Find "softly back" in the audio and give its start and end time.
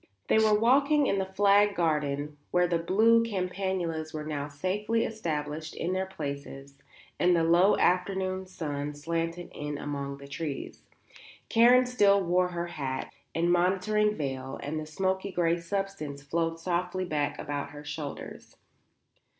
16.59-17.37